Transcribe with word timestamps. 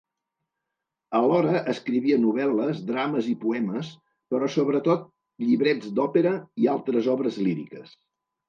Alhora 1.19 1.59
escrivia 1.73 2.17
novel·les, 2.23 2.81
drames 2.87 3.29
i 3.33 3.35
poemes, 3.43 3.91
però 4.35 4.49
sobretot 4.57 5.07
llibrets 5.47 5.95
d'òpera 6.01 6.33
i 6.65 6.71
altres 6.77 7.13
obres 7.19 7.43
líriques. 7.47 7.95